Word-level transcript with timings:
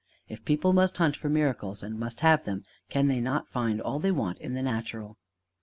If 0.27 0.43
people 0.43 0.73
must 0.73 0.97
hunt 0.97 1.15
for 1.15 1.29
miracles 1.29 1.83
and 1.83 1.99
must 1.99 2.21
have 2.21 2.43
them, 2.43 2.63
can 2.89 3.05
they 3.05 3.19
not 3.19 3.51
find 3.51 3.79
all 3.79 3.99
they 3.99 4.09
want 4.09 4.39
in 4.39 4.55
the 4.55 4.63
natural? 4.63 5.19